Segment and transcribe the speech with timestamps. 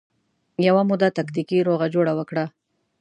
[0.67, 2.45] یوه موده تکتیکي روغه جوړه وکړه